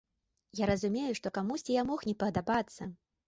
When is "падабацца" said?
2.23-2.89